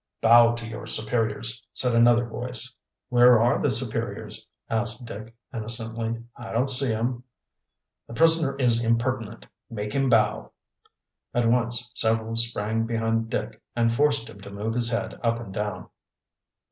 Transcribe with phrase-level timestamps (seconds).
[0.19, 2.73] "Bow to your superiors," said another voice.
[3.09, 6.23] "Where are the superiors?" asked Dick innocently.
[6.35, 7.21] "I don't see 'em."
[8.07, 9.45] "The prisoner is impertinent!
[9.69, 10.53] Make him bow!"
[11.35, 15.53] At once several sprang behind Dick and forced him to move his head up and
[15.53, 15.87] down.